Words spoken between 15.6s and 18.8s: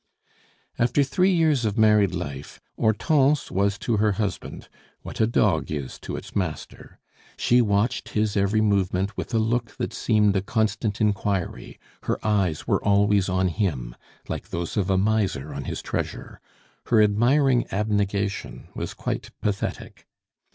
his treasure; her admiring abnegation